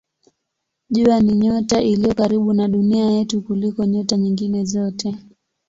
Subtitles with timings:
[0.89, 5.17] Jua ni nyota iliyo karibu na Dunia yetu kuliko nyota nyingine zote.